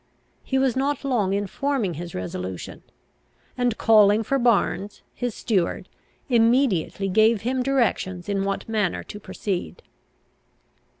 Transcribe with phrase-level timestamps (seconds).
[0.43, 2.81] He was not long in forming his resolution;
[3.55, 5.89] and, calling for Barnes his steward,
[6.27, 9.83] immediately gave him directions in what manner to proceed.